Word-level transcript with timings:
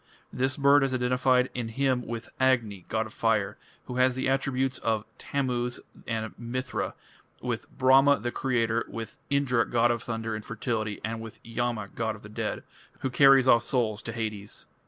This 0.33 0.57
bird 0.57 0.83
is 0.83 0.95
identified 0.95 1.51
in 1.53 1.69
a 1.69 1.71
hymn 1.73 2.07
with 2.07 2.29
Agni, 2.39 2.85
god 2.89 3.05
of 3.05 3.13
fire, 3.13 3.59
who 3.85 3.97
has 3.97 4.15
the 4.15 4.27
attributes 4.27 4.79
of 4.79 5.05
Tammuz 5.19 5.79
and 6.07 6.33
Mithra, 6.39 6.95
with 7.39 7.69
Brahma, 7.69 8.19
the 8.19 8.31
creator, 8.31 8.83
with 8.87 9.17
Indra, 9.29 9.63
god 9.69 9.91
of 9.91 10.01
thunder 10.01 10.33
and 10.33 10.43
fertility, 10.43 10.99
and 11.03 11.21
with 11.21 11.39
Yama, 11.43 11.89
god 11.93 12.15
of 12.15 12.23
the 12.23 12.29
dead, 12.29 12.63
who 13.01 13.11
carries 13.11 13.47
off 13.47 13.61
souls 13.61 14.01
to 14.01 14.11
Hades. 14.11 14.65